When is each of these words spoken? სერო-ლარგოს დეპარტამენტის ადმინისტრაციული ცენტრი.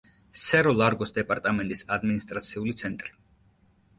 სერო-ლარგოს 0.43 1.13
დეპარტამენტის 1.17 1.85
ადმინისტრაციული 1.97 2.75
ცენტრი. 2.83 3.13